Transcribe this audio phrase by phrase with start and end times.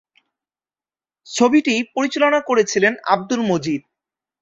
[1.27, 3.81] ছবিটি পরিচালনা করেছিলেন আব্দুল মজিদ।